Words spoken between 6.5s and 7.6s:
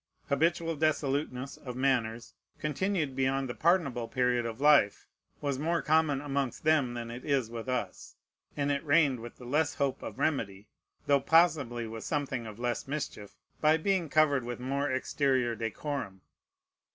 them than it is